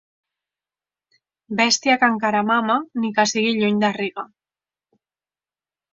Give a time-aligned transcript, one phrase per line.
[1.59, 4.29] Bèstia que encara mama, ni que sigui lluny de Riga.